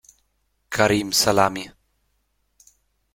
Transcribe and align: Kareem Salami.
Kareem 0.75 1.11
Salami. 1.21 1.65